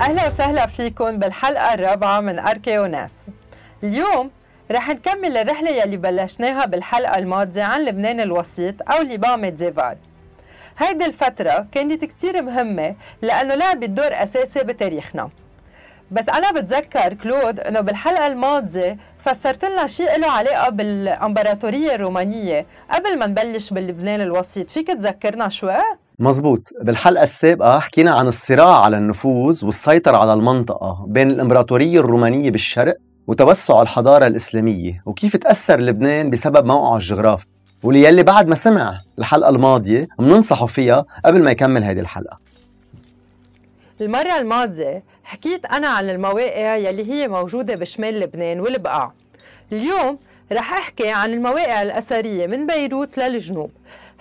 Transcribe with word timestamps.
أهلا 0.00 0.26
وسهلا 0.26 0.66
فيكم 0.66 1.18
بالحلقة 1.18 1.74
الرابعة 1.74 2.20
من 2.20 2.38
أركيوناس 2.38 3.14
اليوم 3.82 4.30
رح 4.70 4.88
نكمل 4.90 5.36
الرحلة 5.36 5.70
يلي 5.70 5.96
بلشناها 5.96 6.66
بالحلقة 6.66 7.18
الماضية 7.18 7.62
عن 7.62 7.84
لبنان 7.84 8.20
الوسيط 8.20 8.90
أو 8.90 9.02
Liban 9.02 9.40
médiéval 9.40 9.96
هيدي 10.78 11.04
الفترة 11.04 11.66
كانت 11.72 12.04
كتير 12.04 12.42
مهمة 12.42 12.94
لأنه 13.22 13.54
لعبت 13.54 13.88
دور 13.90 14.06
أساسي 14.12 14.60
بتاريخنا. 14.64 15.30
بس 16.10 16.28
أنا 16.28 16.50
بتذكر 16.52 17.14
كلود 17.14 17.60
إنه 17.60 17.80
بالحلقة 17.80 18.26
الماضية 18.26 18.96
فسرت 19.18 19.64
لنا 19.64 19.86
شيء 19.86 20.18
له 20.18 20.30
علاقة 20.30 20.70
بالإمبراطورية 20.70 21.94
الرومانية. 21.94 22.66
قبل 22.90 23.18
ما 23.18 23.26
نبلش 23.26 23.70
باللبنان 23.70 24.20
الوسيط 24.20 24.70
فيك 24.70 24.86
تذكرنا 24.86 25.48
شوي؟ 25.48 25.76
مزبوط 26.18 26.60
بالحلقة 26.82 27.22
السابقة 27.22 27.78
حكينا 27.78 28.10
عن 28.10 28.26
الصراع 28.26 28.84
على 28.84 28.96
النفوذ 28.96 29.64
والسيطرة 29.64 30.16
على 30.16 30.32
المنطقة 30.32 31.04
بين 31.08 31.30
الإمبراطورية 31.30 32.00
الرومانية 32.00 32.50
بالشرق 32.50 32.96
وتوسع 33.26 33.82
الحضارة 33.82 34.26
الإسلامية 34.26 35.02
وكيف 35.06 35.36
تأثر 35.36 35.80
لبنان 35.80 36.30
بسبب 36.30 36.66
موقعه 36.66 36.96
الجغرافي. 36.96 37.46
واللي 37.82 38.22
بعد 38.22 38.48
ما 38.48 38.54
سمع 38.54 38.98
الحلقة 39.18 39.48
الماضية 39.50 40.08
بننصحه 40.18 40.66
فيها 40.66 41.04
قبل 41.24 41.42
ما 41.42 41.50
يكمل 41.50 41.84
هذه 41.84 42.00
الحلقة. 42.00 42.38
المرة 44.00 44.38
الماضية 44.38 45.02
حكيت 45.24 45.64
أنا 45.66 45.88
عن 45.88 46.10
المواقع 46.10 46.76
يلي 46.76 47.12
هي 47.12 47.28
موجودة 47.28 47.74
بشمال 47.74 48.20
لبنان 48.20 48.60
والبقاع. 48.60 49.12
اليوم 49.72 50.18
رح 50.52 50.72
أحكي 50.72 51.10
عن 51.10 51.32
المواقع 51.32 51.82
الأثرية 51.82 52.46
من 52.46 52.66
بيروت 52.66 53.18
للجنوب. 53.18 53.70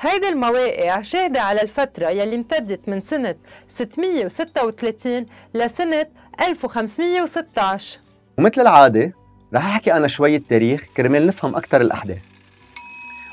هيدي 0.05 0.29
المواقع 0.29 1.01
شاهدة 1.01 1.41
على 1.41 1.61
الفترة 1.61 2.09
يلي 2.09 2.35
امتدت 2.35 2.89
من 2.89 3.01
سنة 3.01 3.35
636 3.67 5.25
لسنة 5.53 6.05
1516 6.47 7.99
ومثل 8.37 8.61
العادة 8.61 9.13
رح 9.53 9.65
أحكي 9.65 9.93
أنا 9.93 10.07
شوية 10.07 10.41
تاريخ 10.49 10.83
كرمال 10.97 11.27
نفهم 11.27 11.55
أكثر 11.55 11.81
الأحداث. 11.81 12.41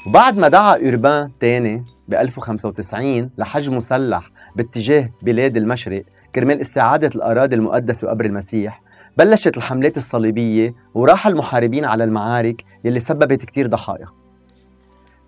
وبعد 0.06 0.38
ما 0.38 0.48
دعا 0.48 0.76
أوربان 0.76 1.26
الثاني 1.26 1.84
ب 2.08 2.14
1095 2.14 3.30
لحج 3.38 3.70
مسلح 3.70 4.30
باتجاه 4.56 5.10
بلاد 5.22 5.56
المشرق 5.56 6.02
كرمال 6.34 6.60
استعادة 6.60 7.10
الأراضي 7.14 7.56
المقدسة 7.56 8.06
وقبر 8.06 8.24
المسيح 8.24 8.82
بلشت 9.16 9.56
الحملات 9.56 9.96
الصليبية 9.96 10.74
وراح 10.94 11.26
المحاربين 11.26 11.84
على 11.84 12.04
المعارك 12.04 12.64
يلي 12.84 13.00
سببت 13.00 13.44
كتير 13.44 13.66
ضحايا. 13.66 14.19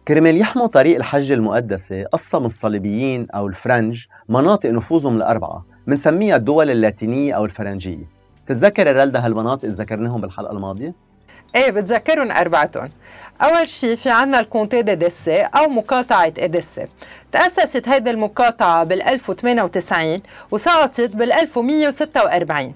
كرمال 0.08 0.40
يحموا 0.40 0.66
طريق 0.66 0.96
الحج 0.96 1.32
المقدسة 1.32 2.04
قسم 2.04 2.44
الصليبيين 2.44 3.26
أو 3.30 3.46
الفرنج 3.46 4.04
مناطق 4.28 4.70
نفوذهم 4.70 5.16
الأربعة 5.16 5.64
منسميها 5.86 6.36
الدول 6.36 6.70
اللاتينية 6.70 7.34
أو 7.34 7.44
الفرنجية. 7.44 8.04
تتذكر 8.46 8.96
رالدا 8.96 9.26
هالمناطق 9.26 9.64
اللي 9.64 9.76
ذكرناهم 9.76 10.20
بالحلقة 10.20 10.52
الماضية؟ 10.52 10.94
إيه 11.56 11.70
بتذكرهم 11.70 12.30
أربعتهم. 12.30 12.90
أول 13.42 13.68
شيء 13.68 13.96
في 13.96 14.10
عنا 14.10 14.40
ال 14.40 14.47
comté 14.47 14.82
d'Édesse 14.82 15.40
أو 15.40 15.68
مقاطعة 15.68 16.32
إديسي. 16.38 16.86
تأسست 17.32 17.88
هيدي 17.88 18.10
المقاطعة 18.10 18.84
بال 18.84 19.02
1098 19.02 20.22
وسقطت 20.50 21.16
بال 21.16 21.32
1146 21.32 22.74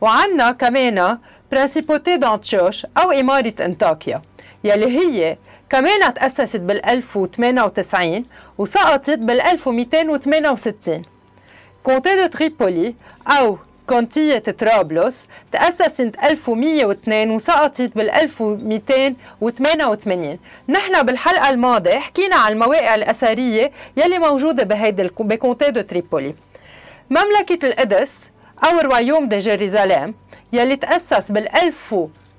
وعنا 0.00 0.52
كمان 0.52 1.18
principauté 1.52 2.16
d'Antioche 2.16 2.86
أو 2.98 3.10
إمارة 3.10 3.54
أنطاكيا 3.60 4.22
يلي 4.64 4.86
هي 4.98 5.36
كمان 5.70 6.14
تأسست 6.14 6.56
بال 6.56 6.86
1098 6.86 8.24
وسقطت 8.58 9.10
بال 9.18 9.40
1268 9.40 11.02
comté 11.82 12.16
de 12.22 12.26
Tripoli 12.26 12.94
أو 13.28 13.58
كونتية 13.86 14.38
طرابلس 14.38 15.26
تأسس 15.52 15.96
سنة 15.96 16.12
1102 16.24 17.30
وسقطت 17.30 17.96
بال 17.96 18.10
1288 18.10 20.38
نحن 20.68 21.02
بالحلقة 21.06 21.50
الماضية 21.50 21.98
حكينا 21.98 22.36
عن 22.36 22.52
المواقع 22.52 22.94
الأثرية 22.94 23.72
يلي 23.96 24.18
موجودة 24.18 24.64
بهيدي 24.64 25.10
ب 25.18 25.27
comté 25.27 25.70
de 25.70 25.80
Tripoli 25.80 26.34
مملكة 27.10 27.66
القدس 27.68 28.30
أو 28.64 28.80
ال 28.80 28.86
royaume 28.86 29.28
de 29.28 29.38
Jérusalem 29.38 30.14
يلي 30.52 30.76
تأسس 30.76 31.30
بال 31.32 31.48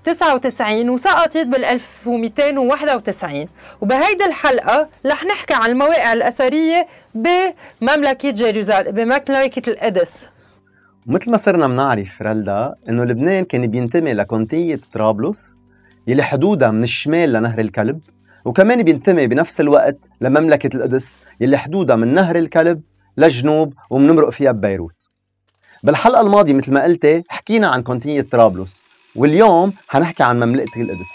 1099 0.08 0.90
وسقطت 0.90 1.38
بال 1.38 1.66
1291 1.66 3.48
وبهيدي 3.82 4.26
الحلقة 4.26 4.90
رح 5.06 5.26
نحكي 5.26 5.54
عن 5.54 5.70
المواقع 5.70 6.14
الأثرية 6.14 6.88
بمملكة 7.16 8.32
جيروزاليم 8.32 8.92
بمملكة 8.92 9.72
القدس. 9.72 10.30
ومثل 11.08 11.32
ما 11.32 11.38
صرنا 11.38 11.68
بنعرف 11.68 12.22
رلدا 12.22 12.76
إنه 12.90 13.04
لبنان 13.04 13.46
كان 13.46 13.68
بينتمي 13.68 14.14
لكونتية 14.14 14.80
طرابلس 14.94 15.64
يلي 16.08 16.24
حدودها 16.24 16.72
من 16.72 16.84
الشمال 16.84 17.34
لنهر 17.34 17.60
الكلب 17.60 18.02
وكمان 18.46 18.84
بينتمي 18.84 19.28
بنفس 19.28 19.62
الوقت 19.62 20.10
لمملكة 20.22 20.78
القدس 20.78 21.22
يلي 21.40 21.58
حدودها 21.58 21.96
من 21.96 22.14
نهر 22.14 22.36
الكلب 22.36 22.82
للجنوب 23.18 23.74
ومنمرق 23.90 24.30
فيها 24.30 24.52
ببيروت. 24.52 24.96
بالحلقة 25.84 26.22
الماضية 26.22 26.54
مثل 26.54 26.74
ما 26.74 26.84
قلتي 26.84 27.24
حكينا 27.30 27.68
عن 27.68 27.84
كونتية 27.84 28.22
طرابلس. 28.22 28.91
واليوم 29.16 29.74
حنحكي 29.88 30.24
عن 30.24 30.36
مملكة 30.40 30.82
القدس. 30.82 31.12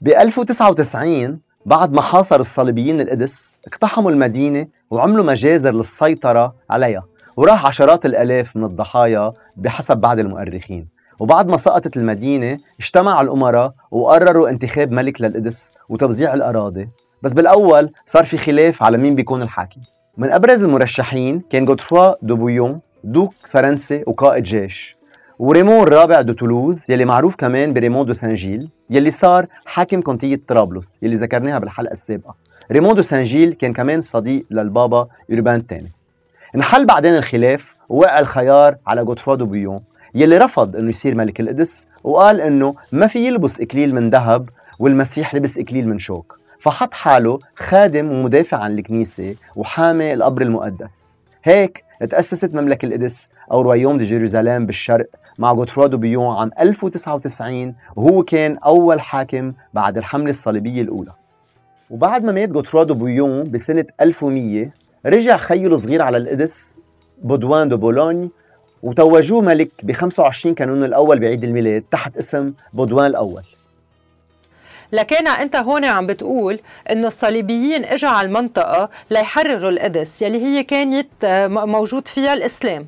ب 0.00 0.08
1099 0.08 1.40
بعد 1.66 1.92
ما 1.92 2.02
حاصر 2.02 2.40
الصليبيين 2.40 3.00
القدس 3.00 3.58
اقتحموا 3.66 4.10
المدينة 4.10 4.68
وعملوا 4.90 5.24
مجازر 5.24 5.74
للسيطرة 5.74 6.54
عليها 6.70 7.04
وراح 7.36 7.66
عشرات 7.66 8.06
الآلاف 8.06 8.56
من 8.56 8.64
الضحايا 8.64 9.32
بحسب 9.56 9.96
بعض 9.96 10.18
المؤرخين. 10.18 10.88
وبعد 11.20 11.48
ما 11.48 11.56
سقطت 11.56 11.96
المدينة 11.96 12.58
اجتمع 12.80 13.20
الأمراء 13.20 13.74
وقرروا 13.90 14.48
انتخاب 14.48 14.92
ملك 14.92 15.20
للقدس 15.20 15.74
وتوزيع 15.88 16.34
الأراضي. 16.34 16.88
بس 17.22 17.32
بالأول 17.32 17.92
صار 18.06 18.24
في 18.24 18.38
خلاف 18.38 18.82
على 18.82 18.98
مين 18.98 19.14
بيكون 19.14 19.42
الحاكم. 19.42 19.80
من 20.16 20.32
أبرز 20.32 20.64
المرشحين 20.64 21.42
كان 21.50 21.68
غودفروا 21.68 22.14
دو 22.22 22.36
بويون 22.36 22.80
duc 23.04 23.34
فرنسي 23.50 24.04
وقائد 24.06 24.42
جيش. 24.42 24.95
وريمون 25.38 25.82
الرابع 25.82 26.20
دو 26.20 26.32
تولوز 26.32 26.90
يلي 26.90 27.04
معروف 27.04 27.36
كمان 27.36 27.72
بريمون 27.72 28.06
دو 28.06 28.12
سانجيل 28.12 28.68
يلي 28.90 29.10
صار 29.10 29.46
حاكم 29.66 30.00
كونتية 30.00 30.40
طرابلس 30.48 30.98
يلي 31.02 31.14
ذكرناها 31.16 31.58
بالحلقة 31.58 31.92
السابقة. 31.92 32.34
ريمون 32.72 32.94
دو 32.94 33.02
سانجيل 33.02 33.52
كان 33.52 33.72
كمان 33.72 34.00
صديق 34.00 34.44
للبابا 34.50 35.08
يوربان 35.28 35.60
الثاني. 35.60 35.92
انحل 36.54 36.86
بعدين 36.86 37.14
الخلاف 37.14 37.74
ووقع 37.88 38.18
الخيار 38.18 38.76
على 38.86 39.04
غودفروا 39.04 39.36
دو 39.36 39.46
بويون 39.46 39.80
يلي 40.14 40.38
رفض 40.38 40.76
إنه 40.76 40.88
يصير 40.88 41.14
ملك 41.14 41.40
القدس 41.40 41.88
وقال 42.04 42.40
إنه 42.40 42.74
ما 42.92 43.06
في 43.06 43.26
يلبس 43.26 43.60
إكليل 43.60 43.94
من 43.94 44.10
ذهب 44.10 44.48
والمسيح 44.78 45.34
لبس 45.34 45.58
إكليل 45.58 45.88
من 45.88 45.98
شوك. 45.98 46.38
فحط 46.60 46.94
حاله 46.94 47.38
خادم 47.56 48.10
ومدافع 48.12 48.56
عن 48.56 48.78
الكنيسة 48.78 49.34
وحامي 49.56 50.14
القبر 50.14 50.42
المقدس. 50.42 51.22
هيك 51.44 51.84
تأسست 52.10 52.54
مملكة 52.54 52.86
القدس 52.86 53.32
أو 53.52 53.60
royaume 53.62 53.98
de 53.98 54.04
Jérusalem 54.04 54.66
بالشرق 54.66 55.06
مع 55.38 55.52
غودفروا 55.52 55.85
دو 55.85 55.96
بويون 55.96 56.36
عام 56.36 56.50
1099 56.60 57.74
وهو 57.96 58.22
كان 58.22 58.58
أول 58.58 59.00
حاكم 59.00 59.52
بعد 59.74 59.98
الحملة 59.98 60.30
الصليبية 60.30 60.82
الأولى. 60.82 61.12
وبعد 61.90 62.24
ما 62.24 62.32
مات 62.32 62.48
غودفروا 62.48 62.83
دو 62.83 62.94
بويون 62.94 63.50
بسنة 63.50 63.84
1100 64.00 64.70
رجع 65.06 65.36
خيه 65.36 65.66
الصغير 65.66 66.02
على 66.02 66.16
القدس 66.18 66.78
بودوان 67.22 67.68
دو 67.68 67.76
بولوني 67.76 68.30
وتوجوه 68.82 69.40
ملك 69.40 69.70
ب 69.82 69.92
25 69.92 70.54
كانون 70.54 70.84
الأول 70.84 71.18
بعيد 71.18 71.44
الميلاد 71.44 71.84
تحت 71.90 72.16
اسم 72.16 72.52
بودوان 72.72 73.06
الأول. 73.06 73.42
لكن 74.92 75.28
أنت 75.28 75.56
هون 75.56 75.84
عم 75.84 76.06
بتقول 76.06 76.60
إنه 76.90 77.06
الصليبيين 77.06 77.84
اجوا 77.84 78.10
على 78.10 78.26
المنطقة 78.26 78.90
ليحرروا 79.10 79.70
القدس 79.70 80.22
يلي 80.22 80.42
هي 80.42 80.64
كانت 80.64 81.08
آه، 81.24 81.46
موجود 81.46 82.08
فيها 82.08 82.34
الإسلام. 82.34 82.86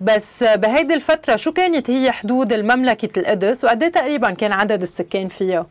بس 0.00 0.44
بهيدي 0.44 0.94
الفترة 0.94 1.36
شو 1.36 1.52
كانت 1.52 1.90
هي 1.90 2.10
حدود 2.10 2.52
المملكة 2.52 3.20
القدس؟ 3.20 3.64
وقد 3.64 3.82
إيه 3.82 3.92
تقريبا 3.92 4.30
كان 4.30 4.52
عدد 4.52 4.82
السكان 4.82 5.28
فيها؟ 5.28 5.66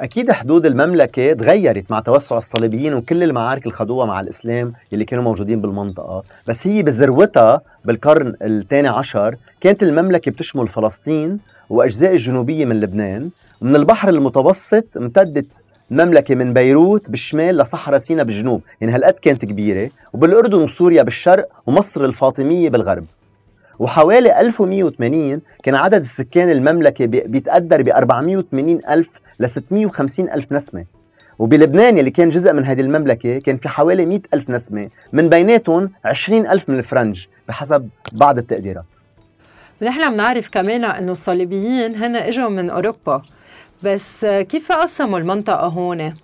أكيد 0.00 0.32
حدود 0.32 0.66
المملكة 0.66 1.32
تغيرت 1.32 1.90
مع 1.90 2.00
توسع 2.00 2.36
الصليبيين 2.36 2.94
وكل 2.94 3.22
المعارك 3.22 3.62
اللي 3.62 3.72
خدوها 3.74 4.06
مع 4.06 4.20
الإسلام 4.20 4.72
اللي 4.92 5.04
كانوا 5.04 5.24
موجودين 5.24 5.60
بالمنطقة. 5.60 6.22
بس 6.46 6.66
هي 6.66 6.82
بذروتها 6.82 7.60
بالقرن 7.84 8.34
الثاني 8.42 8.88
عشر 8.88 9.36
كانت 9.60 9.82
المملكة 9.82 10.30
بتشمل 10.30 10.68
فلسطين 10.68 11.38
وأجزاء 11.70 12.12
الجنوبية 12.12 12.64
من 12.64 12.80
لبنان. 12.80 13.30
ومن 13.60 13.76
البحر 13.76 14.08
المتوسط 14.08 14.96
امتدت 14.96 15.62
المملكة 15.94 16.34
من 16.34 16.52
بيروت 16.52 17.10
بالشمال 17.10 17.56
لصحراء 17.56 17.98
سينا 17.98 18.22
بالجنوب 18.22 18.62
يعني 18.80 18.92
هالقد 18.92 19.12
كانت 19.12 19.44
كبيرة 19.44 19.90
وبالأردن 20.12 20.62
وسوريا 20.62 21.02
بالشرق 21.02 21.48
ومصر 21.66 22.04
الفاطمية 22.04 22.70
بالغرب. 22.70 23.04
وحوالي 23.78 24.40
1180 24.40 25.40
كان 25.62 25.74
عدد 25.74 26.00
السكان 26.00 26.50
المملكة 26.50 27.06
بيتقدر 27.06 27.82
ب 27.82 27.88
480 27.88 28.80
ألف 28.90 29.20
ل 29.40 29.48
650 29.48 30.30
ألف 30.30 30.52
نسمة. 30.52 30.84
وبلبنان 31.38 31.98
اللي 31.98 32.10
كان 32.10 32.28
جزء 32.28 32.52
من 32.52 32.64
هذه 32.64 32.80
المملكة 32.80 33.38
كان 33.38 33.56
في 33.56 33.68
حوالي 33.68 34.06
100 34.06 34.20
ألف 34.34 34.50
نسمة 34.50 34.88
من 35.12 35.28
بيناتهم 35.28 35.90
20 36.04 36.46
ألف 36.46 36.68
من 36.68 36.78
الفرنج 36.78 37.26
بحسب 37.48 37.88
بعض 38.12 38.38
التقديرات. 38.38 38.84
نحن 39.82 40.12
بنعرف 40.12 40.48
كمان 40.48 40.84
إنه 40.84 41.12
الصليبيين 41.12 41.94
هن 41.96 42.16
إجوا 42.16 42.48
من 42.48 42.70
أوروبا. 42.70 43.22
بس 43.84 44.24
كيف 44.24 44.72
قسموا 44.72 45.18
المنطقة 45.18 45.66
هون؟ 45.66 46.14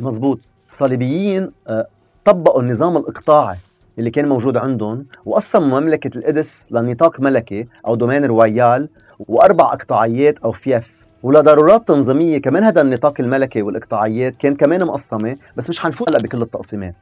مزبوط. 0.00 0.40
الصليبيين 0.68 1.50
آه، 1.68 1.86
طبقوا 2.24 2.62
النظام 2.62 2.96
الإقطاعي 2.96 3.56
اللي 3.98 4.10
كان 4.10 4.28
موجود 4.28 4.56
عندهم 4.56 5.06
وقسموا 5.26 5.80
مملكة 5.80 6.18
القدس 6.18 6.72
لنطاق 6.72 7.20
ملكي 7.20 7.66
أو 7.86 7.94
domaine 7.94 8.24
royal 8.24 8.88
وأربع 9.18 9.64
إقطاعيات 9.64 10.38
أو 10.38 10.52
fiefs 10.52 11.06
ولضرورات 11.22 11.88
تنظيمية 11.88 12.38
كمان 12.38 12.64
هذا 12.64 12.80
النطاق 12.80 13.20
الملكي 13.20 13.62
والإقطاعيات 13.62 14.36
كان 14.36 14.54
كمان 14.56 14.84
مقسمة 14.84 15.36
بس 15.56 15.70
مش 15.70 15.80
حنفوت 15.80 16.10
هلا 16.10 16.18
بكل 16.18 16.42
التقسيمات. 16.42 16.94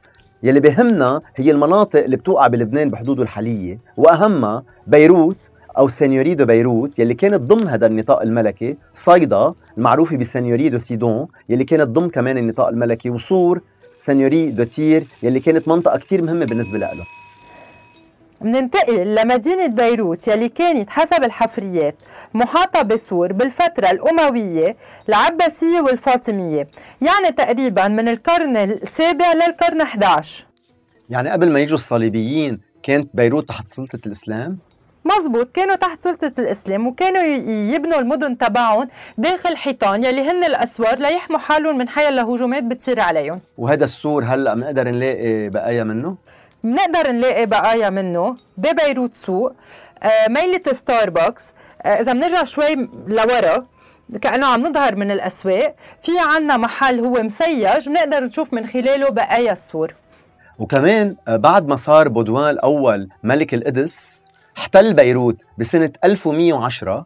يلي 0.43 0.59
بهمنا 0.59 1.21
هي 1.35 1.51
المناطق 1.51 2.03
اللي 2.03 2.17
بتوقع 2.17 2.47
بلبنان 2.47 2.89
بحدوده 2.89 3.23
الحالية 3.23 3.79
وأهمها 3.97 4.63
بيروت 4.87 5.49
أو 5.77 5.87
seigneurie 5.87 6.35
de 6.35 6.45
Beyrouth 6.45 6.99
يلي 6.99 7.13
كانت 7.13 7.41
ضمن 7.41 7.67
هذا 7.67 7.87
النطاق 7.87 8.21
الملكي 8.21 8.77
صيدا 8.93 9.53
المعروفة 9.77 10.17
ب 10.17 10.22
seigneurie 10.22 10.69
de 10.69 10.77
Sidon 10.79 11.27
يلي 11.49 11.63
كانت 11.63 11.87
ضمن 11.87 12.09
كمان 12.09 12.37
النطاق 12.37 12.67
الملكي 12.67 13.09
وصور 13.09 13.61
seigneurie 13.89 14.51
de 14.51 14.63
Tyr 14.63 15.07
يلي 15.23 15.39
كانت 15.39 15.67
منطقة 15.67 15.97
كتير 15.97 16.21
مهمة 16.21 16.45
بالنسبة 16.45 16.77
له 16.77 16.89
مننتقل 18.41 19.15
لمدينة 19.15 19.67
بيروت 19.67 20.27
يلي 20.27 20.49
كانت 20.49 20.89
حسب 20.89 21.23
الحفريات 21.23 21.95
محاطة 22.33 22.81
بسور 22.81 23.33
بالفترة 23.33 23.91
الأموية 23.91 24.75
العباسية 25.09 25.81
والفاطمية 25.81 26.67
يعني 27.01 27.31
تقريبا 27.37 27.87
من 27.87 28.07
القرن 28.07 28.57
السابع 28.57 29.33
للقرن 29.33 29.81
11 29.81 30.45
يعني 31.09 31.29
قبل 31.29 31.51
ما 31.51 31.59
يجوا 31.59 31.75
الصليبيين 31.75 32.59
كانت 32.83 33.09
بيروت 33.13 33.49
تحت 33.49 33.69
سلطة 33.69 33.99
الإسلام؟ 34.05 34.57
مزبوط 35.05 35.51
كانوا 35.51 35.75
تحت 35.75 36.01
سلطة 36.01 36.31
الإسلام 36.39 36.87
وكانوا 36.87 37.21
يبنوا 37.73 37.99
المدن 37.99 38.37
تبعهم 38.37 38.87
داخل 39.17 39.57
حيطان 39.57 40.03
يلي 40.03 40.21
هن 40.31 40.43
الأسوار 40.43 40.97
ليحموا 40.99 41.39
حالهم 41.39 41.77
من 41.77 41.89
حيا 41.89 42.09
الهجومات 42.09 42.63
بتصير 42.63 42.99
عليهم. 42.99 43.39
وهذا 43.57 43.83
السور 43.83 44.23
هلأ 44.23 44.53
بنقدر 44.53 44.87
نلاقي 44.89 45.49
بقايا 45.49 45.83
منه؟ 45.83 46.15
بنقدر 46.63 47.11
نلاقي 47.11 47.45
بقايا 47.45 47.89
منه 47.89 48.35
ببيروت 48.57 49.13
سوق 49.13 49.53
آه 50.03 50.27
ميلة 50.29 50.61
ستاربكس 50.71 51.53
آه 51.81 51.87
إذا 52.01 52.13
بنرجع 52.13 52.43
شوي 52.43 52.89
لورا 53.07 53.65
كأنه 54.21 54.47
عم 54.47 54.67
نظهر 54.67 54.95
من 54.95 55.11
الأسواق 55.11 55.75
في 56.03 56.11
عنا 56.19 56.57
محل 56.57 56.99
هو 56.99 57.23
مسيج 57.23 57.89
بنقدر 57.89 58.23
نشوف 58.23 58.53
من 58.53 58.67
خلاله 58.67 59.09
بقايا 59.09 59.51
السور. 59.51 59.93
وكمان 60.59 61.15
آه، 61.27 61.37
بعد 61.37 61.67
ما 61.67 61.75
صار 61.75 62.07
بودوان 62.07 62.49
الأول 62.49 63.09
ملك 63.23 63.53
القدس 63.53 64.27
احتل 64.57 64.93
بيروت 64.93 65.41
بسنة 65.57 65.91
1110 66.03 67.05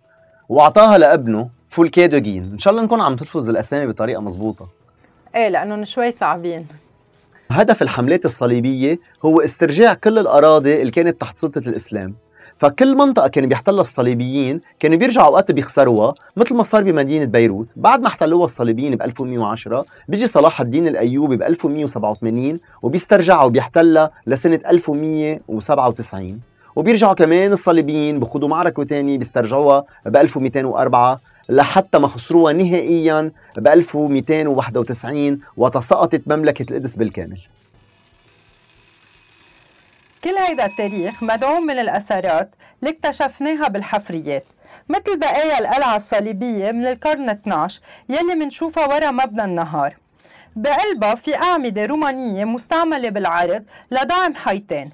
وأعطاها 0.49 0.97
لابنه 0.97 1.49
فولكيدوغين 1.69 2.43
إن 2.53 2.59
شاء 2.59 2.71
الله 2.73 2.83
نكون 2.83 3.01
عم 3.01 3.15
تلفظ 3.15 3.49
الأسامي 3.49 3.87
بطريقة 3.87 4.21
مضبوطة 4.21 4.67
إيه 5.35 5.47
لأنهم 5.47 5.83
شوي 5.83 6.11
صعبين. 6.11 6.67
هدف 7.51 7.81
الحملات 7.81 8.25
الصليبية 8.25 8.99
هو 9.25 9.41
استرجاع 9.41 9.93
كل 9.93 10.19
الأراضي 10.19 10.81
اللي 10.81 10.91
كانت 10.91 11.21
تحت 11.21 11.37
سلطة 11.37 11.59
الإسلام. 11.59 12.15
فكل 12.57 12.95
منطقة 12.95 13.27
كانوا 13.27 13.49
بيحتلها 13.49 13.81
الصليبيين 13.81 14.61
كانوا 14.79 14.97
بيرجعوا 14.97 15.27
وقت 15.27 15.51
بيخسروها 15.51 16.13
مثل 16.35 16.55
ما 16.55 16.63
صار 16.63 16.83
بمدينة 16.83 17.25
بيروت. 17.25 17.67
بعد 17.75 17.99
ما 18.01 18.07
احتلوها 18.07 18.45
الصليبيين 18.45 18.95
ب 18.95 19.01
1110 19.01 19.85
بيجي 20.07 20.27
صلاح 20.27 20.61
الدين 20.61 20.87
الأيوبي 20.87 21.37
ب 21.37 21.43
1187 21.43 22.59
وبيسترجعها 22.81 23.43
وبيحتلها 23.43 24.11
لسنة 24.27 24.59
1197 24.69 26.39
وبيرجعوا 26.79 27.13
كمان 27.13 27.51
الصليبيين 27.53 28.19
بخوضوا 28.19 28.47
معركة 28.47 28.83
تانية 28.83 29.17
بيسترجعوها 29.17 29.85
ب 30.05 30.17
1204 30.17 31.19
لحتى 31.49 31.99
ما 31.99 32.07
خسروها 32.07 32.53
نهائيا 32.53 33.31
ب 33.57 33.67
1291 33.67 35.39
وتساقطت 35.57 36.21
مملكة 36.27 36.65
القدس 36.71 36.95
بالكامل. 36.95 37.39
كل 40.23 40.35
هيدا 40.47 40.65
التاريخ 40.65 41.23
مدعوم 41.23 41.65
من 41.65 41.79
الأثارات 41.79 42.49
اللي 42.79 42.91
اكتشفناها 42.91 43.67
بالحفريات 43.67 44.45
مثل 44.89 45.19
بقايا 45.19 45.59
القلعة 45.59 45.95
الصليبية 45.95 46.71
من 46.71 46.85
القرن 46.87 47.29
12 47.29 47.81
يلي 48.09 48.35
منشوفها 48.35 48.85
ورا 48.85 49.11
مبنى 49.11 49.43
النهار. 49.43 49.95
بقلبها 50.55 51.15
في 51.15 51.35
أعمدة 51.35 51.85
رومانية 51.85 52.45
مستعملة 52.45 53.09
بالعرض 53.09 53.63
لدعم 53.91 54.35
حيطان 54.35 54.89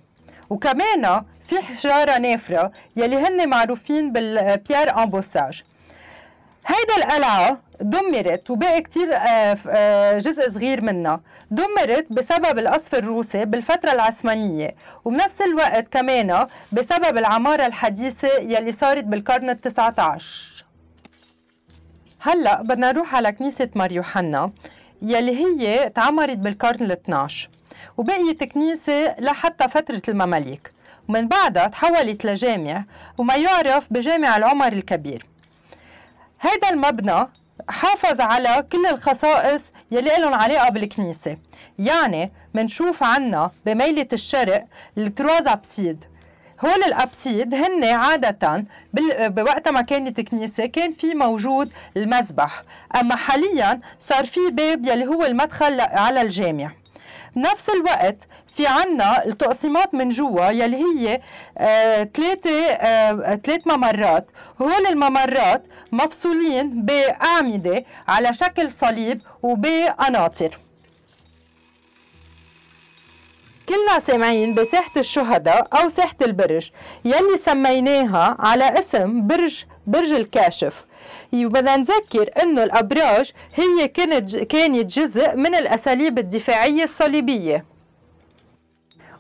وكمان 0.50 1.22
في 1.48 1.62
حجارة 1.62 2.18
نافرة 2.18 2.72
يلي 2.96 3.16
هن 3.16 3.50
معروفين 3.50 4.12
بالبيير 4.12 4.98
امبوساج. 5.04 5.64
هيدا 6.68 6.98
القلعة 7.06 7.58
دمرت 7.82 8.50
وباقي 8.50 8.82
كتير 8.82 9.16
آه، 9.16 9.58
آه، 9.70 10.18
جزء 10.18 10.50
صغير 10.52 10.82
منها 10.82 11.20
دمرت 11.52 12.14
بسبب 12.14 12.60
القصف 12.60 12.96
الروسي 12.96 13.46
بالفترة 13.46 13.92
العثمانية 13.92 14.76
وبنفس 15.06 15.42
الوقت 15.42 15.88
كمان 15.88 16.48
بسبب 16.72 17.18
العمارة 17.18 17.66
الحديثة 17.66 18.28
يلي 18.28 18.72
صارت 18.72 19.04
بالقرن 19.04 19.50
التسعة 19.50 19.96
عشر 19.98 20.66
هلأ 22.20 22.62
بدنا 22.62 22.92
نروح 22.92 23.16
على 23.16 23.32
كنيسة 23.32 23.70
مار 23.76 23.92
يوحنا 23.92 24.52
يلي 25.02 25.46
هي 25.46 25.90
تعمرت 25.90 26.38
بالقرن 26.38 26.84
ال 26.86 26.92
12 26.92 27.50
وبقيت 27.98 28.44
كنيسة 28.44 29.16
لحتى 29.20 29.68
فترة 29.68 30.02
المماليك. 30.10 30.75
ومن 31.10 31.28
بعدها 31.28 31.68
تحولت 31.68 32.26
لجامع 32.26 32.84
وما 33.18 33.36
يعرف 33.36 33.88
بجامع 33.94 34.38
العمر 34.38 34.74
الكبير. 34.74 35.26
هيدا 36.42 36.70
المبنى 36.70 37.28
حافظ 37.70 38.22
على 38.22 38.66
كل 38.72 38.86
الخصائص 38.86 39.72
يلي 39.92 40.12
لهم 40.20 40.34
علاقة 40.34 40.70
بالكنيسة. 40.70 41.38
يعني 41.80 42.32
منشوف 42.54 43.04
عنا 43.04 43.52
بميلة 43.66 44.08
الشرق 44.14 44.66
التروز 44.98 45.48
أبسيد. 45.48 46.06
هول 46.66 46.84
الأبسيد 46.84 47.54
هن 47.54 47.84
عادة 47.84 48.66
بوقت 49.28 49.68
ما 49.68 49.82
كانت 49.82 50.22
كنيسة 50.22 50.66
كان 50.66 50.92
في 50.92 51.16
موجود 51.16 51.72
المذبح. 51.98 52.64
أما 52.96 53.16
حاليا 53.16 53.80
صار 54.00 54.26
في 54.26 54.40
باب 54.52 54.86
يلي 54.86 55.08
هو 55.08 55.26
المدخل 55.26 55.80
على 55.82 56.22
الجامع. 56.22 56.72
بنفس 57.36 57.70
الوقت 57.70 58.28
في 58.56 58.68
عنا 58.68 59.26
التقسيمات 59.26 59.94
من 59.94 60.10
جوا 60.10 60.46
يلي 60.50 60.78
هي 60.78 61.22
ثلاثة 62.14 62.50
آه 62.52 63.36
ثلاث 63.36 63.68
آه 63.68 63.76
ممرات. 63.76 64.32
هول 64.62 64.88
الممرات 64.88 65.68
مفصولين 65.92 66.86
بأعمدة 66.86 67.86
على 68.08 68.34
شكل 68.34 68.72
صليب 68.72 69.22
وبقناطر 69.44 70.58
كلنا 73.70 74.00
سامعين 74.00 74.56
بساحة 74.56 74.92
الشهداء 74.98 75.68
أو 75.82 75.90
ساحة 75.90 76.16
البرج 76.22 76.70
يلي 77.06 77.38
سميناها 77.46 78.36
على 78.40 78.80
اسم 78.80 79.28
برج 79.28 79.64
برج 79.88 80.14
الكاشف. 80.14 80.86
وبدنا 81.44 81.78
نذكر 81.78 82.30
إنه 82.44 82.64
الأبراج 82.64 83.32
هي 83.56 83.88
كانت 83.88 84.36
كانت 84.36 85.00
جزء 85.00 85.36
من 85.36 85.56
الأساليب 85.56 86.20
الدفاعية 86.20 86.84
الصليبية. 86.84 87.66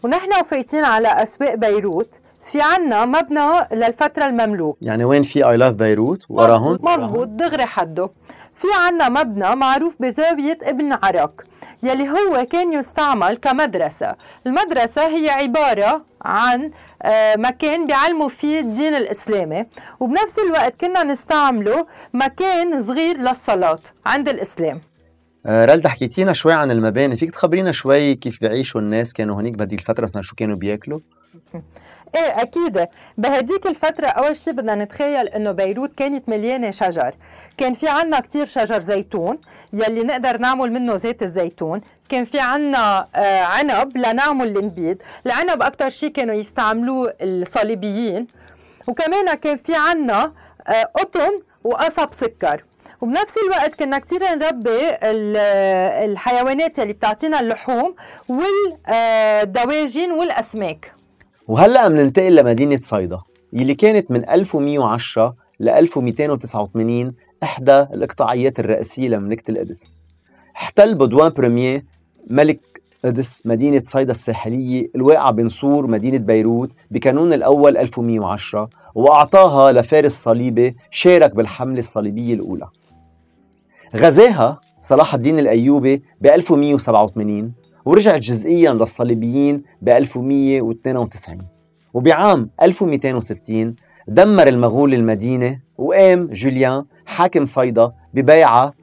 ونحن 0.03 0.29
وفايتين 0.41 0.83
على 0.83 1.07
أسواق 1.07 1.55
بيروت 1.55 2.19
في 2.51 2.61
عنا 2.61 3.05
مبنى 3.05 3.49
للفترة 3.71 4.27
المملوك. 4.27 4.77
يعني 4.81 5.03
وين 5.05 5.23
في 5.23 5.49
اي 5.49 5.57
لاف 5.57 5.73
بيروت 5.73 6.21
وراهم 6.29 6.79
مزبوط 6.81 7.27
دغري 7.27 7.65
حده. 7.65 8.09
في 8.55 8.67
عنا 8.85 9.09
مبنى 9.09 9.55
معروف 9.55 9.95
بزاوية 9.99 10.57
ابن 10.63 10.93
عرق 11.03 11.41
يلي 11.83 12.09
هو 12.09 12.45
كان 12.45 12.73
يستعمل 12.73 13.37
كمدرسة. 13.37 14.15
المدرسة 14.47 15.07
هي 15.07 15.29
عبارة 15.29 16.05
عن 16.21 16.71
آه، 17.03 17.35
مكان 17.35 17.87
بيعلموا 17.87 18.29
فيه 18.29 18.59
الدين 18.59 18.95
الإسلامي 18.95 19.65
وبنفس 19.99 20.39
الوقت 20.39 20.81
كنا 20.81 21.03
نستعمله 21.03 21.87
مكان 22.13 22.83
صغير 22.83 23.17
للصلاة 23.17 23.79
عند 24.05 24.29
الإسلام. 24.29 24.81
آه، 25.45 25.65
رلدا 25.65 25.89
حكيتينا 25.89 26.33
شوي 26.33 26.53
عن 26.53 26.71
المباني. 26.71 27.17
فيك 27.17 27.31
تخبرينا 27.31 27.71
شوي 27.71 28.15
كيف 28.15 28.41
بيعيشوا 28.41 28.81
الناس؟ 28.81 29.13
كانوا 29.13 29.35
هنيك 29.41 29.53
بهديك 29.53 29.79
الفترة 29.79 30.03
مثلا 30.03 30.21
شو 30.21 30.35
كانوا 30.35 30.55
بياكلوا؟ 30.55 30.99
إيه 32.15 32.41
أكيد. 32.41 32.87
بهديك 33.17 33.67
الفترة 33.67 34.07
أول 34.07 34.35
شيء 34.37 34.53
بدنا 34.53 34.75
نتخيل 34.75 35.27
إنه 35.27 35.51
بيروت 35.51 35.93
كانت 35.93 36.29
مليانة 36.29 36.71
شجر. 36.71 37.15
كان 37.57 37.73
في 37.73 37.87
عنا 37.87 38.19
كتير 38.19 38.45
شجر 38.45 38.79
زيتون 38.79 39.37
يلي 39.73 40.03
نقدر 40.03 40.37
نعمل 40.37 40.71
منه 40.71 40.95
زيت 40.95 41.23
الزيتون. 41.23 41.81
كان 42.09 42.25
في 42.25 42.39
عنا 42.39 43.07
آه 43.15 43.41
عنب 43.41 43.97
لنعمل 43.97 44.57
النبيد 44.57 45.03
العنب 45.25 45.61
أكتر 45.61 45.89
شيء 45.89 46.09
كانوا 46.09 46.35
يستعملوه 46.35 47.13
الصليبيين. 47.21 48.27
وكمان 48.87 49.33
كان 49.33 49.57
في 49.57 49.75
عنا 49.75 50.33
آه 50.67 50.83
قطن 50.83 51.41
وقصب 51.63 52.07
سكر. 52.11 52.63
وبنفس 53.01 53.35
الوقت 53.37 53.75
كنا 53.75 53.99
كثير 53.99 54.35
نربي 54.35 54.97
الحيوانات 56.05 56.79
يلي 56.79 56.93
بتعطينا 56.93 57.39
اللحوم 57.39 57.95
والدواجن 58.29 60.11
والأسماك. 60.11 60.94
وهلأ 61.47 61.89
مننتقل 61.89 62.35
لمدينة 62.35 62.79
صيدا 62.81 63.19
يلي 63.53 63.75
كانت 63.75 64.11
من 64.11 64.29
1110 64.29 65.35
ل 65.59 65.69
1289 65.69 67.13
إحدى 67.43 67.79
الإقطاعيات 67.81 68.59
الرئيسية 68.59 69.07
لمملكة 69.07 69.51
القدس. 69.51 70.05
احتل 70.55 70.95
بودوان 70.95 71.29
premier 71.29 71.85
ملك 72.29 72.81
قدس 73.05 73.41
مدينة 73.45 73.81
صيدا 73.85 74.11
الساحلية 74.11 74.89
الواقعة 74.95 75.31
بين 75.31 75.49
سور 75.49 75.87
مدينة 75.87 76.17
بيروت 76.17 76.71
بكانون 76.91 77.33
الأول 77.33 77.77
1110 77.77 78.69
وأعطاها 78.95 79.71
لفارس 79.71 80.23
صليبي 80.23 80.75
شارك 80.91 81.35
بالحملة 81.35 81.79
الصليبية 81.79 82.33
الأولى. 82.33 82.67
غزاها 83.95 84.59
صلاح 84.81 85.13
الدين 85.13 85.39
الأيوبي 85.39 86.03
ب 86.21 86.25
1187 86.27 87.53
ورجعت 87.85 88.19
جزئيا 88.19 88.73
للصليبيين 88.73 89.63
ب 89.81 89.89
1192 89.89 91.37
وبعام 91.93 92.49
1260 92.61 93.75
دمر 94.07 94.47
المغول 94.47 94.93
المدينة 94.93 95.59
وقام 95.77 96.27
جوليان 96.31 96.85
حاكم 97.05 97.45
صيدا 97.45 97.91
ببيعة 98.13 98.73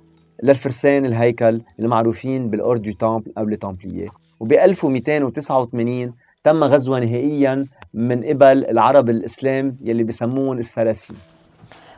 للفرسان 0.42 1.06
الهيكل 1.06 1.60
المعروفين 1.78 2.50
ب 2.50 2.53
l'ordre 2.53 2.76
du 2.76 2.92
Temple 2.92 3.32
أو 3.38 3.44
les 3.84 4.08
وب 4.40 4.52
1289 4.52 6.12
تم 6.44 6.64
غزوها 6.64 7.00
نهائيا 7.00 7.66
من 7.94 8.24
قبل 8.24 8.64
العرب 8.64 9.10
الإسلام 9.10 9.76
يلي 9.82 10.04
بسمون 10.04 10.58
ال 10.58 10.64
Sarrasins 10.64 11.16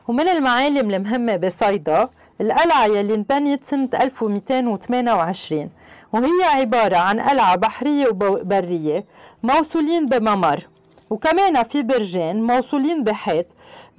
ومن 0.08 0.28
المعالم 0.28 0.90
المهمة 0.90 1.36
بصيدا 1.36 2.08
القلعة 2.40 2.86
يلي 2.86 3.14
انبنت 3.14 3.64
سنة 3.64 3.88
1228 4.00 5.70
وهي 6.12 6.44
عبارة 6.54 6.96
عن 6.96 7.20
قلعة 7.20 7.56
بحرية 7.56 8.06
وبرية 8.08 9.04
موصولين 9.42 10.06
بممر 10.06 10.66
وكمان 11.10 11.62
في 11.62 11.82
برجين 11.82 12.42
موصولين 12.42 13.04
بحيط 13.04 13.46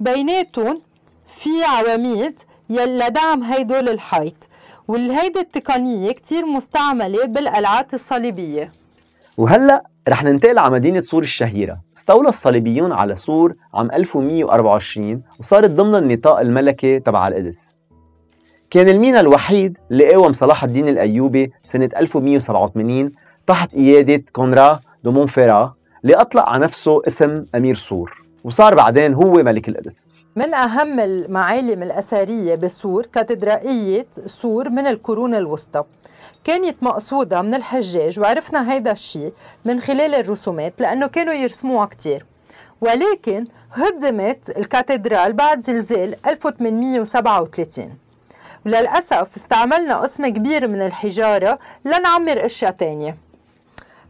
بيناتهم 0.00 0.82
في 1.36 1.64
عواميد 1.64 2.40
لدعم 2.70 3.42
هيدول 3.42 3.88
الحيط 3.88 4.48
والهيدي 4.88 5.40
التقنية 5.40 6.12
كتير 6.12 6.46
مستعملة 6.46 7.24
بالقلعات 7.26 7.94
الصليبية. 7.94 8.72
وهلأ 9.36 9.84
رح 10.08 10.22
ننتقل 10.24 10.58
على 10.58 10.70
مدينة 10.74 11.00
سور 11.00 11.22
الشهيرة. 11.22 11.78
استولى 11.96 12.28
الصليبيون 12.28 12.92
على 12.92 13.16
سور 13.16 13.54
عام 13.74 13.90
1124 13.90 15.22
وصارت 15.40 15.70
ضمن 15.70 15.94
النطاق 15.94 16.40
الملكي 16.40 16.98
تبع 16.98 17.28
القدس. 17.28 17.80
كان 18.70 18.88
المينا 18.88 19.20
الوحيد 19.20 19.78
اللي 19.90 20.10
قاوم 20.10 20.32
صلاح 20.32 20.64
الدين 20.64 20.88
الأيوبي 20.88 21.52
سنة 21.64 21.88
1187 21.96 23.12
تحت 23.46 23.74
قيادة 23.74 24.24
كونرا 24.32 24.80
دو 25.04 25.10
مونفيرا 25.12 25.74
اللي 26.04 26.14
أطلق 26.14 26.42
على 26.42 26.64
نفسه 26.64 27.02
اسم 27.06 27.44
أمير 27.54 27.74
سور 27.74 28.22
وصار 28.44 28.74
بعدين 28.74 29.14
هو 29.14 29.32
ملك 29.32 29.68
القدس. 29.68 30.12
من 30.36 30.54
أهم 30.54 31.00
المعالم 31.00 31.82
الأثرية 31.82 32.54
بسور 32.54 33.06
كاتدرائية 33.06 34.06
سور 34.26 34.68
من 34.68 34.86
القرون 34.86 35.34
الوسطى. 35.34 35.82
كانت 36.44 36.82
مقصودة 36.82 37.42
من 37.42 37.54
الحجاج 37.54 38.20
وعرفنا 38.20 38.72
هيدا 38.72 38.92
الشيء 38.92 39.32
من 39.64 39.80
خلال 39.80 40.14
الرسومات 40.14 40.80
لأنه 40.80 41.06
كانوا 41.06 41.34
يرسموها 41.34 41.86
كتير. 41.86 42.26
ولكن 42.80 43.46
هدمت 43.72 44.58
ال 44.58 44.65
cathédrale 44.65 45.32
بعد 45.32 45.60
زلزال 45.64 46.26
1837 46.26 48.05
وللأسف 48.66 49.28
استعملنا 49.36 49.96
قسم 49.96 50.26
كبير 50.28 50.68
من 50.68 50.82
الحجارة 50.82 51.58
لنعمر 51.84 52.46
أشياء 52.46 52.70
تانية. 52.70 53.16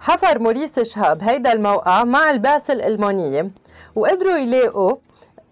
حفر 0.00 0.38
موريس 0.38 0.80
شهاب 0.80 1.22
هيدا 1.22 1.52
الموقع 1.52 2.04
مع 2.04 2.30
البعثة 2.30 2.72
الألمانية 2.72 3.50
وقدروا 3.94 4.36
يلاقوا 4.36 4.96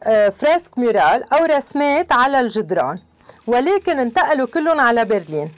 آه، 0.03 0.29
fresques 0.29 0.79
murales 0.79 1.33
أو 1.33 1.45
رسمات 1.45 2.13
على 2.13 2.41
الجدران 2.41 2.99
ولكن 3.47 3.99
انتقلوا 3.99 4.47
كلهم 4.47 4.81
على 4.81 5.05
برلين. 5.05 5.51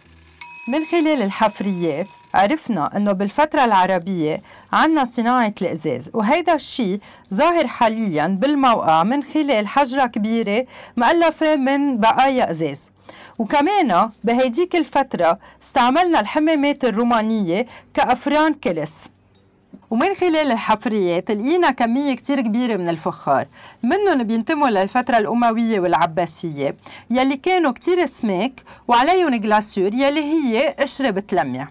من 0.73 0.85
خلال 0.85 1.23
الحفريات 1.23 2.07
عرفنا 2.37 2.97
إنه 2.97 3.13
بالفترة 3.13 3.65
العربية 3.65 4.43
عنا 4.73 5.05
صناعة 5.05 5.55
الإزاز 5.63 6.11
وهيدا 6.15 6.55
الشيء 6.55 7.01
ظاهر 7.35 7.67
حاليا 7.67 8.27
بالموقع 8.27 9.03
من 9.03 9.23
خلال 9.23 9.69
حجرة 9.69 10.07
كبيرة 10.07 10.67
مؤلفة 10.97 11.57
من 11.57 11.99
بقايا 12.01 12.51
إزاز. 12.51 12.91
وكمان 13.39 14.11
بهيديك 14.25 14.77
الفترة 14.77 15.39
استعملنا 15.63 16.21
الحمامات 16.21 16.85
الرومانية 16.85 17.67
كأفران 17.95 18.55
كلس. 18.55 19.09
ومن 19.91 20.15
خلال 20.15 20.53
الحفريات 20.53 21.31
لقينا 21.31 21.71
كمية 21.71 22.15
كتير 22.15 22.41
كبيرة 22.41 22.77
من 22.77 22.89
الفخار 22.89 23.47
منهم 23.83 24.23
بينتموا 24.23 24.69
للفترة 24.69 25.19
الأموية 25.19 25.81
والعباسية 25.81 26.77
يلي 27.11 27.37
كانوا 27.37 27.73
كتير 27.73 28.07
سماك 28.07 28.53
وعليهم 28.89 29.35
جلاسور 29.35 29.95
يلي 29.95 30.21
هي 30.21 30.75
قشرة 30.79 31.11
بتلمع. 31.11 31.69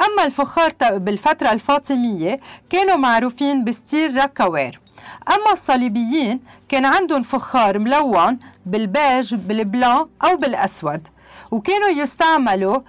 أما 0.00 0.26
الفخار 0.26 0.72
بالفترة 0.98 1.52
الفاطمية 1.52 2.40
كانوا 2.70 2.96
معروفين 2.96 3.64
بستير 3.64 4.16
ركوير 4.16 4.80
أما 5.28 5.52
الصليبيين 5.52 6.40
كان 6.68 6.84
عندهم 6.84 7.22
فخار 7.22 7.78
ملون 7.78 8.38
بالبيج 8.66 9.34
بالبلان 9.34 10.06
أو 10.24 10.36
بالأسود. 10.36 11.08
وكانوا 11.50 11.88
يستعملوا 11.88 12.80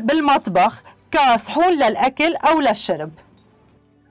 بالمطبخ 0.00 0.82
كصحون 1.10 1.72
للأكل 1.72 2.34
أو 2.36 2.60
للشرب. 2.60 3.10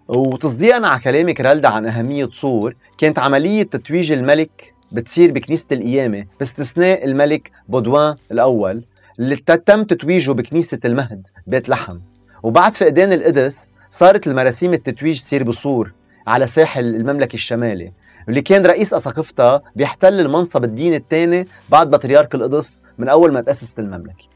وتصديقا 0.08 0.88
على 0.88 1.00
كلامك 1.00 1.41
رالدا 1.41 1.70
عن 1.70 1.86
أهمية 1.86 2.29
صور 2.34 2.75
كانت 2.98 3.20
عملية 3.20 3.63
تتويج 3.63 4.12
الملك 4.12 4.74
بتصير 4.91 5.32
بكنيسة 5.32 5.67
القيامة 5.72 6.25
باستثناء 6.39 7.05
الملك 7.05 7.51
بودوان 7.67 8.15
الأول. 8.32 8.84
اللي 9.20 9.36
تم 9.36 9.84
تتويجه 9.84 10.32
بكنيسة 10.32 10.80
المهد 10.86 11.28
بيت 11.48 11.70
لحم. 11.70 12.00
وبعد 12.44 12.76
فقدان 12.76 13.14
القدس 13.14 13.72
صارت 13.92 14.28
المراسيم 14.28 14.74
التتويج 14.74 15.22
تصير 15.22 15.44
بصور 15.44 15.94
على 16.28 16.48
ساحل 16.48 16.86
المملكة 16.86 17.34
الشمالي. 17.34 17.92
واللي 18.28 18.42
كان 18.42 18.66
رئيس 18.66 18.94
أساقفتا 18.94 19.62
بيحتل 19.76 20.20
المنصب 20.20 20.64
الديني 20.64 20.96
الثاني 20.96 21.48
بعد 21.70 21.90
بطريرك 21.92 22.36
القدس 22.36 22.84
من 22.98 23.10
أول 23.10 23.34
ما 23.34 23.42
تأسست 23.42 23.80
المملكة. 23.80 24.28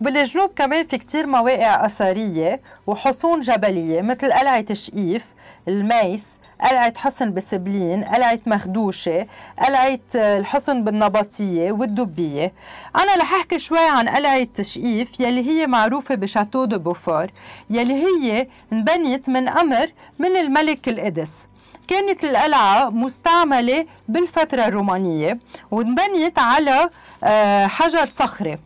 بالجنوب 0.00 0.50
كمان 0.56 0.86
في 0.86 0.98
كتير 0.98 1.26
مواقع 1.26 1.86
أثرية 1.86 2.60
وحصون 2.86 3.40
جبلية 3.40 4.02
مثل 4.02 4.32
قلعة 4.32 4.74
شقيف 4.74 5.24
الميس 5.68 6.38
قلعة 6.60 6.98
حصن 6.98 7.34
بسبلين 7.34 8.04
قلعة 8.04 8.38
مخدوشة 8.46 9.26
قلعة 9.66 9.98
الحصن 10.14 10.84
بالنبطية 10.84 11.72
والدبية. 11.72 12.52
أنا 12.96 13.14
رح 13.16 13.34
أحكي 13.34 13.58
شوي 13.58 13.78
عن 13.88 14.08
قلعة 14.08 14.48
شقيف 14.60 15.20
يلي 15.20 15.48
هي 15.50 15.66
معروفة 15.66 16.14
ب 16.14 16.20
Château 16.20 16.64
de 16.64 16.78
Beaufort 16.78 17.26
يلي 17.70 17.94
هي 18.04 18.48
انبنت 18.72 19.28
من 19.28 19.48
أمر 19.48 19.92
من 20.18 20.36
الملك 20.36 20.88
القدس. 20.88 21.46
كانت 21.88 22.24
القلعة 22.24 22.90
مستعملة 22.90 23.86
بالفترة 24.08 24.62
الرومانية 24.66 25.38
وانبنيت 25.70 26.38
على 26.38 26.90
آه، 27.24 27.66
حجر 27.66 28.06
صخري. 28.06 28.58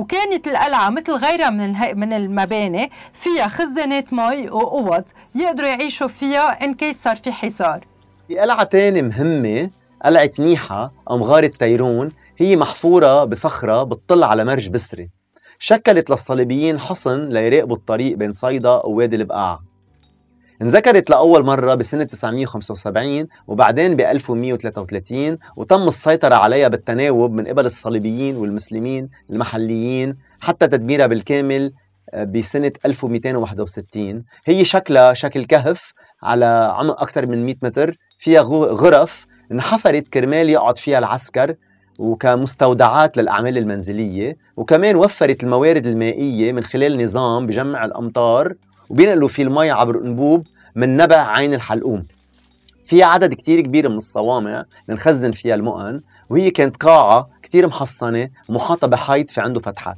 وكانت 0.00 0.48
القلعة 0.48 0.90
مثل 0.90 1.12
غيرها 1.12 1.50
من 1.50 1.98
من 1.98 2.12
المباني 2.12 2.90
فيها 3.12 3.48
خزانات 3.48 4.12
مي 4.12 4.50
وأوض 4.50 5.04
يقدروا 5.34 5.68
يعيشوا 5.68 6.08
فيها 6.08 6.64
in 6.64 6.74
case 6.74 7.02
صار 7.02 7.16
في 7.16 7.32
حصار. 7.32 7.86
في 8.28 8.38
قلعة 8.38 8.64
تانية 8.64 9.02
مهمة 9.02 9.70
قلعة 10.04 10.30
نيحة 10.38 10.92
أو 11.10 11.18
مغارة 11.18 11.46
تيرون 11.58 12.12
هي 12.38 12.56
محفورة 12.56 13.24
بصخرة 13.24 13.82
بتطل 13.82 14.22
على 14.22 14.44
مرج 14.44 14.68
بسري. 14.68 15.10
شكلت 15.58 16.10
للصليبيين 16.10 16.80
حصن 16.80 17.28
ليراقبوا 17.28 17.76
الطريق 17.76 18.16
بين 18.16 18.32
صيدا 18.32 18.70
ووادي 18.70 19.16
البقاع. 19.16 19.60
انذكرت 20.62 21.10
لأول 21.10 21.44
مرة 21.44 21.74
بسنة 21.74 22.04
975 22.04 23.26
وبعدين 23.46 23.96
ب 23.96 24.00
1133 24.00 25.38
وتم 25.56 25.88
السيطرة 25.88 26.34
عليها 26.34 26.68
بالتناوب 26.68 27.32
من 27.32 27.46
قبل 27.46 27.66
الصليبيين 27.66 28.36
والمسلمين 28.36 29.08
المحليين 29.30 30.16
حتى 30.40 30.68
تدميرها 30.68 31.06
بالكامل 31.06 31.72
آه، 32.10 32.24
بسنة 32.24 32.72
1261 32.86 34.24
هي 34.44 34.64
شكلها 34.64 35.14
شكل 35.14 35.44
كهف 35.44 35.92
على 36.22 36.74
عمق 36.76 37.02
أكثر 37.02 37.26
من 37.26 37.46
100 37.46 37.54
متر 37.62 37.98
فيها 38.18 38.40
غرف 38.42 39.26
انحفرت 39.52 40.08
كرمال 40.08 40.50
يقعد 40.50 40.78
فيها 40.78 40.98
العسكر 40.98 41.54
وكمستودعات 41.98 43.16
للأعمال 43.16 43.58
المنزلية 43.58 44.36
وكمان 44.56 44.96
وفرت 44.96 45.44
الموارد 45.44 45.86
المائية 45.86 46.52
من 46.52 46.64
خلال 46.64 47.02
نظام 47.04 47.46
بجمع 47.46 47.84
الأمطار 47.84 48.54
وبينقلوا 48.90 49.28
فيه 49.28 49.42
المي 49.42 49.70
عبر 49.70 50.00
انبوب 50.00 50.46
من 50.74 50.96
نبع 50.96 51.16
عين 51.16 51.54
الحلقوم. 51.54 52.06
في 52.84 53.02
عدد 53.02 53.34
كتير 53.34 53.60
كبير 53.60 53.88
من 53.88 53.96
الصوامع 53.96 54.64
لنخزن 54.88 55.32
فيها 55.32 55.54
المؤن 55.54 56.00
وهي 56.30 56.50
كانت 56.50 56.76
قاعة 56.76 57.28
كتير 57.42 57.66
محصنة 57.66 58.28
ومحاطة 58.48 58.86
بحيط 58.86 59.30
في 59.30 59.40
عنده 59.40 59.60
فتحات. 59.60 59.96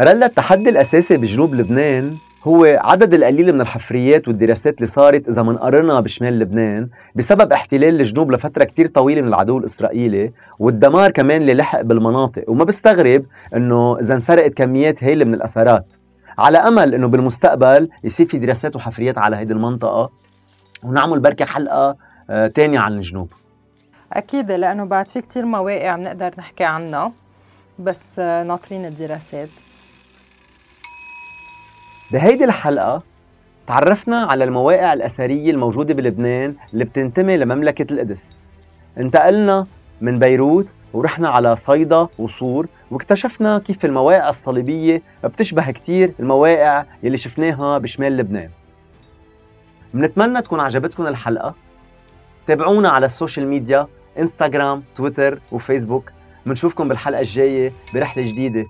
رلا 0.00 0.26
التحدي 0.26 0.68
الأساسي 0.68 1.16
بجنوب 1.16 1.54
لبنان 1.54 2.16
هو 2.44 2.64
عدد 2.64 3.14
القليل 3.14 3.52
من 3.52 3.60
الحفريات 3.60 4.28
والدراسات 4.28 4.76
اللي 4.76 4.86
صارت 4.86 5.28
إذا 5.28 5.42
منقارنها 5.42 6.00
بشمال 6.00 6.38
لبنان 6.38 6.88
بسبب 7.14 7.52
احتلال 7.52 8.00
الجنوب 8.00 8.32
لفترة 8.32 8.64
كتير 8.64 8.86
طويلة 8.86 9.20
من 9.20 9.28
العدو 9.28 9.58
الإسرائيلي 9.58 10.32
والدمار 10.58 11.10
كمان 11.10 11.42
اللي 11.42 11.54
لحق 11.54 11.80
بالمناطق 11.80 12.44
وما 12.50 12.64
بستغرب 12.64 13.24
إنه 13.56 13.98
إذا 14.00 14.14
انسرقت 14.14 14.54
كميات 14.54 15.04
هائلة 15.04 15.24
من 15.24 15.34
الأثارات. 15.34 15.92
على 16.38 16.58
أمل 16.58 16.94
إنه 16.94 17.08
بالمستقبل 17.08 17.88
يصير 18.04 18.26
في 18.26 18.38
دراسات 18.38 18.76
وحفريات 18.76 19.18
على 19.18 19.36
هيدي 19.36 19.52
المنطقة 19.52 20.10
ونعمل 20.82 21.20
بركة 21.20 21.44
حلقة 21.44 21.96
آه، 22.30 22.46
تانية 22.46 22.78
عن 22.78 22.92
الجنوب. 22.92 23.32
أكيد 24.12 24.50
لأنه 24.50 24.84
بعد 24.84 25.08
في 25.08 25.20
كتير 25.20 25.44
مواقع 25.44 25.96
بنقدر 25.96 26.30
نحكي 26.38 26.64
عنها 26.64 27.12
بس 27.78 28.18
آه، 28.18 28.42
ناطرين 28.42 28.86
الدراسات. 28.86 29.48
بهيدي 32.12 32.44
الحلقة 32.44 33.02
تعرفنا 33.66 34.16
على 34.22 34.44
المواقع 34.44 34.92
الأثرية 34.92 35.50
الموجودة 35.50 35.94
بلبنان 35.94 36.54
اللي 36.72 36.84
بتنتمي 36.84 37.36
لمملكة 37.36 37.92
القدس. 37.92 38.52
انتقلنا 38.98 39.66
من 40.00 40.18
بيروت 40.18 40.66
ورحنا 40.92 41.28
على 41.28 41.56
صيدا 41.56 42.08
وصور 42.18 42.66
واكتشفنا 42.90 43.58
كيف 43.58 43.84
المواقع 43.84 44.28
الصليبية 44.28 45.02
بتشبه 45.24 45.70
كتير 45.70 46.12
المواقع 46.20 46.84
يلي 47.02 47.16
شفناها 47.16 47.78
بشمال 47.78 48.16
لبنان. 48.16 48.50
بنتمنى 49.94 50.42
تكون 50.42 50.60
عجبتكم 50.60 51.06
الحلقة. 51.06 51.54
تابعونا 52.46 52.88
على 52.88 53.06
ال 53.06 53.12
social 53.12 53.46
media 53.46 53.86
انستغرام 54.18 54.82
تويتر 54.96 55.40
وفيسبوك 55.52 56.10
بنشوفكم 56.46 56.88
بالحلقة 56.88 57.20
الجاية 57.20 57.72
برحلة 57.94 58.32
جديدة. 58.32 58.64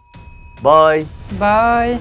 bye 0.65 1.07
bye 1.41 1.99